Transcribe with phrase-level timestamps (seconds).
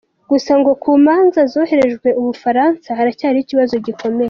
[0.31, 4.19] Gusa ngo ku manza zohererejwe u Bufaransa haracyarimo ikibazo gikomeye.